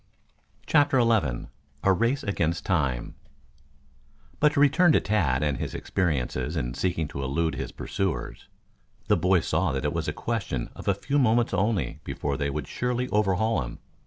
[0.65, 1.47] CHAPTER XI
[1.83, 3.13] A RACE AGAINST TIME
[4.39, 8.47] But to return to Tad and his experiences in seeking to elude his pursuers.
[9.09, 12.49] The boy saw that it was a question of a few moments only before they
[12.49, 13.77] would surely overhaul him.